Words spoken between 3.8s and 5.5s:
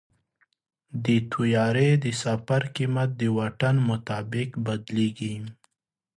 مطابق بدلېږي.